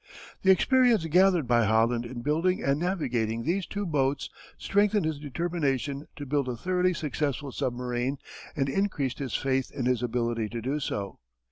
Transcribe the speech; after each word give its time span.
The 0.41 0.49
experience 0.49 1.05
gathered 1.05 1.45
by 1.47 1.65
Holland 1.65 2.07
in 2.07 2.21
building 2.23 2.63
and 2.63 2.79
navigating 2.79 3.43
these 3.43 3.67
two 3.67 3.85
boats 3.85 4.31
strengthened 4.57 5.05
his 5.05 5.19
determination 5.19 6.07
to 6.15 6.25
build 6.25 6.49
a 6.49 6.57
thoroughly 6.57 6.95
successful 6.95 7.51
submarine 7.51 8.17
and 8.55 8.67
increased 8.67 9.19
his 9.19 9.35
faith 9.35 9.69
in 9.71 9.85
his 9.85 10.01
ability 10.01 10.49
to 10.49 10.59
do 10.63 10.79
so. 10.79 11.19